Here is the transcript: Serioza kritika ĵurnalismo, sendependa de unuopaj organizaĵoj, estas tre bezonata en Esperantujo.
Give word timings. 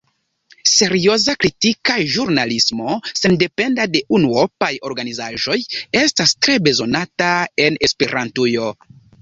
Serioza 0.69 1.33
kritika 1.43 1.97
ĵurnalismo, 2.13 2.95
sendependa 3.21 3.87
de 3.97 4.03
unuopaj 4.21 4.73
organizaĵoj, 4.93 5.59
estas 6.03 6.37
tre 6.47 6.59
bezonata 6.71 7.33
en 7.69 7.81
Esperantujo. 7.91 8.77